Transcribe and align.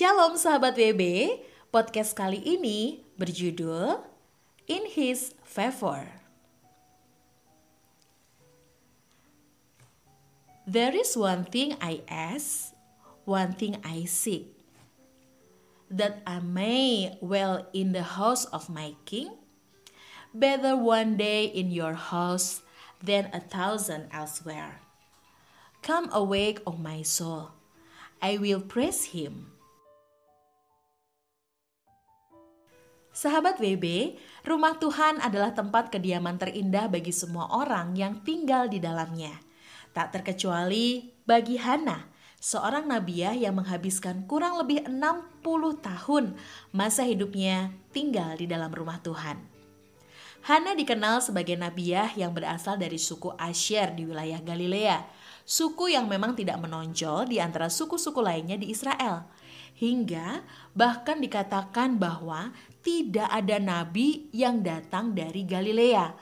Shalom 0.00 0.40
sahabat 0.40 0.80
WB, 0.80 1.28
podcast 1.68 2.16
kali 2.16 2.40
ini 2.40 3.04
berjudul 3.20 4.00
In 4.64 4.88
His 4.88 5.36
Favor. 5.44 6.08
There 10.64 10.96
is 10.96 11.20
one 11.20 11.44
thing 11.44 11.76
I 11.84 12.00
ask, 12.08 12.72
one 13.28 13.52
thing 13.52 13.76
I 13.84 14.08
seek, 14.08 14.48
that 15.92 16.24
I 16.24 16.40
may 16.40 17.20
dwell 17.20 17.68
in 17.76 17.92
the 17.92 18.16
house 18.16 18.48
of 18.56 18.72
my 18.72 18.96
King, 19.04 19.36
better 20.32 20.80
one 20.80 21.20
day 21.20 21.44
in 21.44 21.68
your 21.68 21.92
house 21.92 22.64
than 23.04 23.28
a 23.36 23.40
thousand 23.44 24.08
elsewhere. 24.16 24.80
Come 25.84 26.08
awake, 26.16 26.64
O 26.64 26.72
my 26.80 27.04
soul, 27.04 27.52
I 28.24 28.40
will 28.40 28.64
praise 28.64 29.12
Him. 29.12 29.59
Sahabat 33.20 33.60
WB, 33.60 34.16
rumah 34.48 34.80
Tuhan 34.80 35.20
adalah 35.20 35.52
tempat 35.52 35.92
kediaman 35.92 36.40
terindah 36.40 36.88
bagi 36.88 37.12
semua 37.12 37.52
orang 37.52 37.92
yang 37.92 38.24
tinggal 38.24 38.64
di 38.64 38.80
dalamnya. 38.80 39.36
Tak 39.92 40.16
terkecuali 40.16 41.12
bagi 41.28 41.60
Hana, 41.60 42.08
seorang 42.40 42.88
nabiah 42.88 43.36
yang 43.36 43.60
menghabiskan 43.60 44.24
kurang 44.24 44.56
lebih 44.56 44.88
60 44.88 45.36
tahun 45.84 46.32
masa 46.72 47.04
hidupnya 47.04 47.68
tinggal 47.92 48.40
di 48.40 48.48
dalam 48.48 48.72
rumah 48.72 48.96
Tuhan. 49.04 49.36
Hana 50.40 50.72
dikenal 50.72 51.20
sebagai 51.20 51.60
nabiah 51.60 52.08
yang 52.16 52.32
berasal 52.32 52.80
dari 52.80 52.96
suku 52.96 53.36
Asher 53.36 53.92
di 53.92 54.08
wilayah 54.08 54.40
Galilea, 54.40 55.04
suku 55.44 55.92
yang 55.92 56.08
memang 56.08 56.32
tidak 56.32 56.56
menonjol 56.56 57.28
di 57.28 57.36
antara 57.36 57.68
suku-suku 57.68 58.24
lainnya 58.24 58.56
di 58.56 58.72
Israel. 58.72 59.28
Hingga 59.80 60.44
bahkan 60.76 61.24
dikatakan 61.24 61.96
bahwa 61.96 62.52
tidak 62.84 63.32
ada 63.32 63.56
nabi 63.56 64.28
yang 64.28 64.60
datang 64.60 65.16
dari 65.16 65.40
Galilea. 65.48 66.12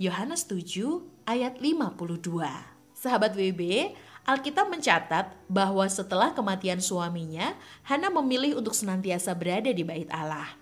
Yohanes 0.00 0.48
7 0.48 1.28
ayat 1.28 1.60
52. 1.60 2.08
Sahabat 2.96 3.36
WB, 3.36 3.92
Alkitab 4.24 4.72
mencatat 4.72 5.28
bahwa 5.44 5.84
setelah 5.92 6.32
kematian 6.32 6.80
suaminya, 6.80 7.52
Hana 7.84 8.08
memilih 8.08 8.56
untuk 8.56 8.72
senantiasa 8.72 9.36
berada 9.36 9.68
di 9.68 9.84
bait 9.84 10.08
Allah. 10.08 10.56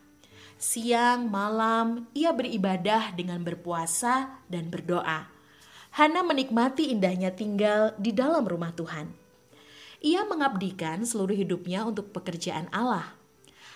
Siang, 0.59 1.31
malam, 1.31 2.11
ia 2.19 2.35
beribadah 2.35 3.15
dengan 3.15 3.47
berpuasa 3.47 4.43
dan 4.51 4.75
berdoa. 4.75 5.31
Hana 5.95 6.27
menikmati 6.27 6.91
indahnya 6.91 7.31
tinggal 7.31 7.95
di 7.95 8.11
dalam 8.11 8.43
rumah 8.43 8.75
Tuhan. 8.75 9.30
Ia 10.01 10.25
mengabdikan 10.25 11.05
seluruh 11.05 11.37
hidupnya 11.37 11.85
untuk 11.85 12.09
pekerjaan 12.17 12.73
Allah. 12.73 13.21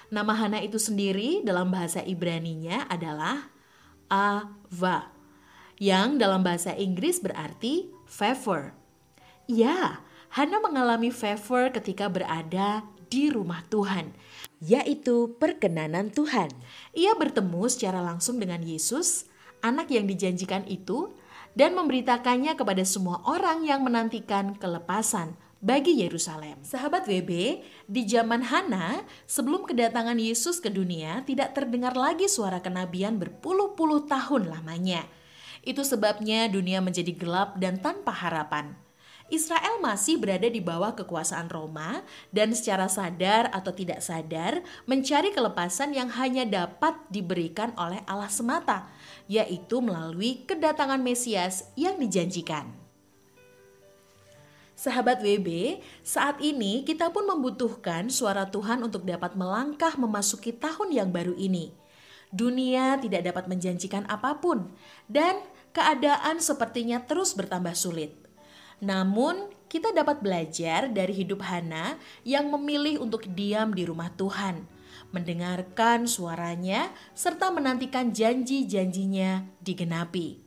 Nama 0.08 0.32
Hana 0.32 0.64
itu 0.64 0.80
sendiri 0.80 1.44
dalam 1.44 1.68
bahasa 1.68 2.00
Ibraninya 2.00 2.88
adalah 2.88 3.52
Ava, 4.08 5.12
yang 5.76 6.16
dalam 6.16 6.40
bahasa 6.40 6.72
Inggris 6.72 7.20
berarti 7.20 7.92
favor. 8.08 8.72
Ya, 9.44 10.00
Hana 10.32 10.64
mengalami 10.64 11.12
favor 11.12 11.68
ketika 11.76 12.08
berada 12.08 12.88
di 13.12 13.28
rumah 13.28 13.60
Tuhan, 13.68 14.16
yaitu 14.64 15.36
perkenanan 15.36 16.08
Tuhan. 16.08 16.48
Ia 16.96 17.12
bertemu 17.20 17.68
secara 17.68 18.00
langsung 18.00 18.40
dengan 18.40 18.64
Yesus, 18.64 19.28
anak 19.60 19.92
yang 19.92 20.08
dijanjikan 20.08 20.64
itu, 20.72 21.12
dan 21.52 21.76
memberitakannya 21.76 22.56
kepada 22.56 22.82
semua 22.82 23.20
orang 23.28 23.62
yang 23.68 23.84
menantikan 23.84 24.56
kelepasan 24.56 25.36
bagi 25.64 26.04
Yerusalem. 26.04 26.60
Sahabat 26.60 27.08
WB, 27.08 27.64
di 27.88 28.02
zaman 28.04 28.44
Hana, 28.44 29.00
sebelum 29.24 29.64
kedatangan 29.64 30.20
Yesus 30.20 30.60
ke 30.60 30.68
dunia, 30.68 31.24
tidak 31.24 31.56
terdengar 31.56 31.96
lagi 31.96 32.28
suara 32.28 32.60
kenabian 32.60 33.16
berpuluh-puluh 33.16 34.04
tahun 34.04 34.52
lamanya. 34.52 35.08
Itu 35.64 35.80
sebabnya 35.80 36.52
dunia 36.52 36.84
menjadi 36.84 37.16
gelap 37.16 37.56
dan 37.56 37.80
tanpa 37.80 38.12
harapan. 38.12 38.76
Israel 39.32 39.80
masih 39.80 40.20
berada 40.20 40.44
di 40.44 40.60
bawah 40.60 40.92
kekuasaan 40.92 41.48
Roma 41.48 42.04
dan 42.28 42.52
secara 42.52 42.92
sadar 42.92 43.48
atau 43.56 43.72
tidak 43.72 44.04
sadar 44.04 44.60
mencari 44.84 45.32
kelepasan 45.32 45.96
yang 45.96 46.12
hanya 46.12 46.44
dapat 46.44 46.92
diberikan 47.08 47.72
oleh 47.80 48.04
Allah 48.04 48.28
semata, 48.28 48.92
yaitu 49.24 49.80
melalui 49.80 50.44
kedatangan 50.44 51.00
Mesias 51.00 51.72
yang 51.72 51.96
dijanjikan. 51.96 52.83
Sahabat 54.84 55.24
WB, 55.24 55.80
saat 56.04 56.44
ini 56.44 56.84
kita 56.84 57.08
pun 57.08 57.24
membutuhkan 57.24 58.12
suara 58.12 58.44
Tuhan 58.44 58.84
untuk 58.84 59.08
dapat 59.08 59.32
melangkah 59.32 59.96
memasuki 59.96 60.52
tahun 60.52 60.92
yang 60.92 61.08
baru 61.08 61.32
ini. 61.40 61.72
Dunia 62.28 63.00
tidak 63.00 63.24
dapat 63.24 63.48
menjanjikan 63.48 64.04
apa 64.12 64.36
pun, 64.44 64.76
dan 65.08 65.40
keadaan 65.72 66.36
sepertinya 66.36 67.00
terus 67.00 67.32
bertambah 67.32 67.72
sulit. 67.72 68.12
Namun, 68.84 69.48
kita 69.72 69.88
dapat 69.96 70.20
belajar 70.20 70.92
dari 70.92 71.16
hidup 71.16 71.40
Hana 71.40 71.96
yang 72.20 72.52
memilih 72.52 73.00
untuk 73.00 73.24
diam 73.32 73.72
di 73.72 73.88
rumah 73.88 74.12
Tuhan, 74.12 74.68
mendengarkan 75.16 76.04
suaranya, 76.04 76.92
serta 77.16 77.48
menantikan 77.48 78.12
janji-janjinya 78.12 79.48
digenapi. 79.64 80.43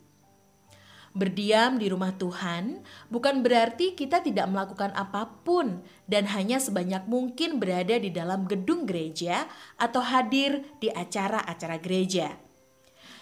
Berdiam 1.17 1.81
di 1.81 1.89
rumah 1.89 2.13
Tuhan 2.13 2.85
bukan 3.09 3.41
berarti 3.41 3.97
kita 3.97 4.21
tidak 4.21 4.45
melakukan 4.53 4.93
apa 4.93 5.25
pun 5.41 5.81
dan 6.05 6.29
hanya 6.29 6.61
sebanyak 6.61 7.09
mungkin 7.09 7.57
berada 7.57 7.97
di 7.97 8.13
dalam 8.13 8.45
gedung 8.45 8.85
gereja 8.85 9.49
atau 9.81 10.05
hadir 10.05 10.61
di 10.77 10.93
acara-acara 10.93 11.81
gereja. 11.81 12.37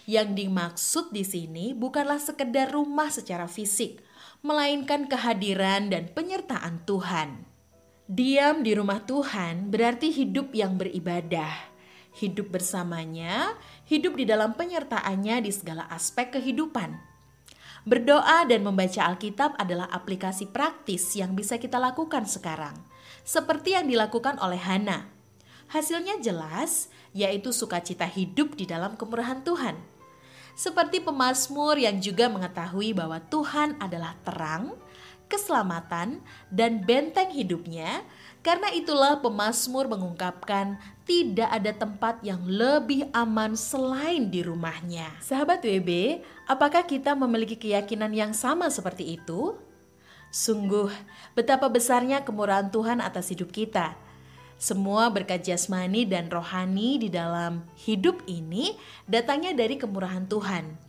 Yang 0.04 0.44
dimaksud 0.44 1.06
di 1.16 1.24
sini 1.24 1.72
bukanlah 1.72 2.20
sekedar 2.20 2.76
rumah 2.76 3.08
secara 3.08 3.48
fisik, 3.48 4.04
melainkan 4.44 5.08
kehadiran 5.08 5.88
dan 5.88 6.12
penyertaan 6.12 6.84
Tuhan. 6.84 7.48
Diam 8.12 8.60
di 8.60 8.76
rumah 8.76 9.08
Tuhan 9.08 9.72
berarti 9.72 10.12
hidup 10.12 10.52
yang 10.52 10.76
beribadah, 10.76 11.72
hidup 12.20 12.52
bersamanya, 12.52 13.56
hidup 13.88 14.20
di 14.20 14.28
dalam 14.28 14.52
penyertaannya 14.52 15.48
di 15.48 15.52
segala 15.56 15.88
aspek 15.88 16.36
kehidupan 16.36 17.15
Berdoa 17.86 18.50
dan 18.50 18.66
membaca 18.66 19.06
Alkitab 19.06 19.62
adalah 19.62 19.86
aplikasi 19.94 20.50
praktis 20.50 21.06
yang 21.14 21.38
bisa 21.38 21.62
kita 21.62 21.78
lakukan 21.78 22.26
sekarang, 22.26 22.74
seperti 23.22 23.78
yang 23.78 23.86
dilakukan 23.86 24.42
oleh 24.42 24.58
Hana. 24.58 25.06
Hasilnya 25.70 26.18
jelas, 26.18 26.90
yaitu 27.14 27.54
sukacita 27.54 28.10
hidup 28.10 28.58
di 28.58 28.66
dalam 28.66 28.98
kemurahan 28.98 29.46
Tuhan. 29.46 29.78
Seperti 30.58 30.98
pemazmur 30.98 31.78
yang 31.78 32.02
juga 32.02 32.26
mengetahui 32.26 32.98
bahwa 32.98 33.22
Tuhan 33.30 33.78
adalah 33.78 34.18
terang, 34.26 34.74
keselamatan, 35.26 36.22
dan 36.54 36.86
benteng 36.86 37.34
hidupnya, 37.34 38.06
karena 38.46 38.70
itulah 38.74 39.18
pemazmur 39.20 39.90
mengungkapkan 39.90 40.78
tidak 41.06 41.50
ada 41.50 41.72
tempat 41.74 42.22
yang 42.22 42.42
lebih 42.46 43.10
aman 43.14 43.58
selain 43.58 44.30
di 44.30 44.46
rumahnya. 44.46 45.10
Sahabat 45.22 45.66
WB, 45.66 46.22
apakah 46.46 46.86
kita 46.86 47.18
memiliki 47.18 47.58
keyakinan 47.58 48.14
yang 48.14 48.32
sama 48.38 48.70
seperti 48.70 49.18
itu? 49.18 49.58
Sungguh, 50.30 50.92
betapa 51.34 51.72
besarnya 51.72 52.22
kemurahan 52.22 52.70
Tuhan 52.70 53.02
atas 53.02 53.34
hidup 53.34 53.50
kita. 53.50 53.98
Semua 54.56 55.12
berkat 55.12 55.44
jasmani 55.44 56.08
dan 56.08 56.32
rohani 56.32 56.96
di 56.96 57.10
dalam 57.12 57.68
hidup 57.76 58.24
ini 58.24 58.80
datangnya 59.04 59.52
dari 59.52 59.76
kemurahan 59.76 60.24
Tuhan 60.32 60.85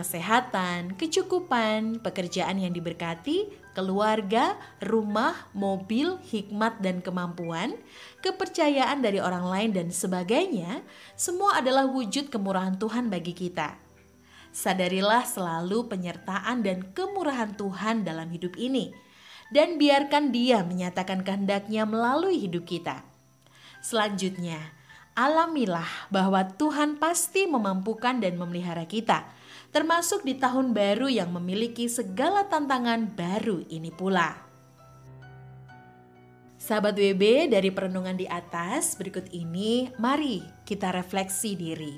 kesehatan, 0.00 0.96
kecukupan, 0.96 2.00
pekerjaan 2.00 2.56
yang 2.56 2.72
diberkati, 2.72 3.52
keluarga, 3.76 4.56
rumah, 4.80 5.36
mobil, 5.52 6.16
hikmat 6.24 6.80
dan 6.80 7.04
kemampuan, 7.04 7.76
kepercayaan 8.24 9.04
dari 9.04 9.20
orang 9.20 9.44
lain 9.44 9.70
dan 9.76 9.88
sebagainya, 9.92 10.80
semua 11.20 11.60
adalah 11.60 11.84
wujud 11.84 12.32
kemurahan 12.32 12.80
Tuhan 12.80 13.12
bagi 13.12 13.36
kita. 13.36 13.76
Sadarilah 14.56 15.28
selalu 15.28 15.92
penyertaan 15.92 16.64
dan 16.64 16.90
kemurahan 16.96 17.52
Tuhan 17.54 18.02
dalam 18.02 18.32
hidup 18.32 18.56
ini, 18.56 18.96
dan 19.52 19.76
biarkan 19.76 20.32
Dia 20.32 20.64
menyatakan 20.64 21.20
kehendaknya 21.20 21.84
melalui 21.84 22.40
hidup 22.40 22.64
kita. 22.64 23.04
Selanjutnya, 23.84 24.74
alamilah 25.12 26.08
bahwa 26.08 26.48
Tuhan 26.56 26.96
pasti 26.96 27.44
memampukan 27.44 28.18
dan 28.18 28.40
memelihara 28.40 28.88
kita 28.88 29.39
termasuk 29.70 30.26
di 30.26 30.34
tahun 30.34 30.74
baru 30.74 31.06
yang 31.06 31.30
memiliki 31.30 31.86
segala 31.86 32.46
tantangan 32.50 33.14
baru 33.14 33.62
ini 33.70 33.90
pula. 33.94 34.50
Sahabat 36.60 36.92
WB 36.98 37.48
dari 37.48 37.72
perenungan 37.72 38.20
di 38.20 38.28
atas, 38.28 38.92
berikut 38.92 39.32
ini 39.32 39.88
mari 39.96 40.44
kita 40.68 40.92
refleksi 40.92 41.56
diri. 41.56 41.96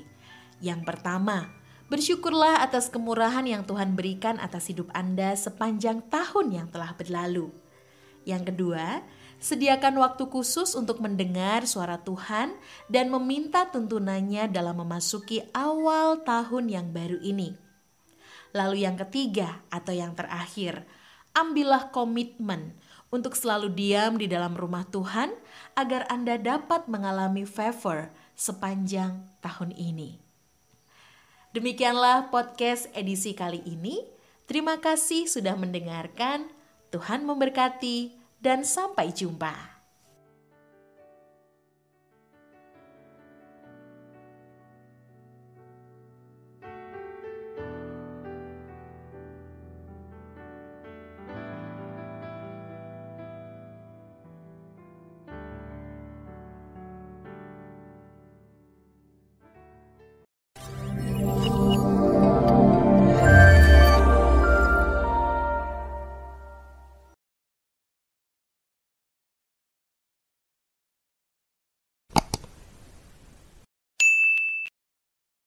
Yang 0.63 0.87
pertama, 0.87 1.51
bersyukurlah 1.91 2.63
atas 2.63 2.87
kemurahan 2.87 3.43
yang 3.43 3.67
Tuhan 3.67 3.99
berikan 3.99 4.39
atas 4.39 4.71
hidup 4.71 4.87
Anda 4.95 5.35
sepanjang 5.35 6.07
tahun 6.07 6.55
yang 6.55 6.67
telah 6.71 6.95
berlalu. 6.95 7.51
Yang 8.23 8.55
kedua, 8.55 9.03
Sediakan 9.43 9.99
waktu 9.99 10.31
khusus 10.31 10.71
untuk 10.71 11.03
mendengar 11.03 11.67
suara 11.67 11.99
Tuhan 11.99 12.55
dan 12.87 13.11
meminta 13.11 13.67
tuntunannya 13.67 14.47
dalam 14.47 14.79
memasuki 14.79 15.43
awal 15.51 16.23
tahun 16.23 16.71
yang 16.71 16.95
baru 16.95 17.19
ini. 17.19 17.51
Lalu 18.55 18.87
yang 18.87 18.95
ketiga 18.95 19.59
atau 19.67 19.91
yang 19.91 20.15
terakhir, 20.15 20.87
ambillah 21.35 21.91
komitmen 21.91 22.71
untuk 23.11 23.35
selalu 23.35 23.67
diam 23.75 24.15
di 24.15 24.31
dalam 24.31 24.55
rumah 24.55 24.87
Tuhan 24.87 25.35
agar 25.75 26.07
Anda 26.07 26.39
dapat 26.39 26.87
mengalami 26.87 27.43
favor 27.43 28.15
sepanjang 28.39 29.27
tahun 29.43 29.75
ini. 29.75 30.23
Demikianlah 31.51 32.31
podcast 32.31 32.87
edisi 32.95 33.35
kali 33.35 33.59
ini. 33.67 34.07
Terima 34.47 34.79
kasih 34.79 35.27
sudah 35.27 35.59
mendengarkan. 35.59 36.47
Tuhan 36.95 37.27
memberkati 37.27 38.22
dan 38.43 38.67
sampai 38.67 39.15
jumpa. 39.15 39.82